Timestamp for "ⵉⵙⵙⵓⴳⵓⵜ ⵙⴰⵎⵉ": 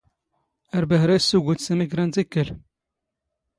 1.19-1.85